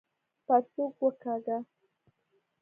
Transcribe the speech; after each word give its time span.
پرتوګ 0.45 0.93
وکاږه! 1.05 1.57